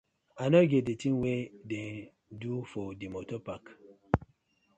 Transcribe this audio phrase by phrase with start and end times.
[0.43, 1.95] I no get di tin wey dem
[2.41, 3.65] do for di motor park.